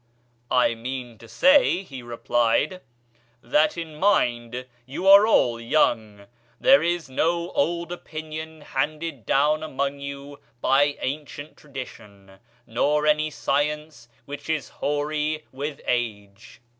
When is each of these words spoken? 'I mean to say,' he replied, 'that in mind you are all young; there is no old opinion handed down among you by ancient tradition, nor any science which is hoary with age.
'I 0.49 0.73
mean 0.73 1.19
to 1.19 1.27
say,' 1.27 1.83
he 1.83 2.01
replied, 2.01 2.81
'that 3.43 3.77
in 3.77 3.97
mind 3.97 4.65
you 4.87 5.07
are 5.07 5.27
all 5.27 5.59
young; 5.61 6.25
there 6.59 6.81
is 6.81 7.07
no 7.07 7.51
old 7.51 7.91
opinion 7.91 8.61
handed 8.61 9.27
down 9.27 9.61
among 9.61 9.99
you 9.99 10.39
by 10.59 10.97
ancient 11.01 11.55
tradition, 11.55 12.39
nor 12.65 13.05
any 13.05 13.29
science 13.29 14.09
which 14.25 14.49
is 14.49 14.69
hoary 14.69 15.45
with 15.51 15.79
age. 15.85 16.61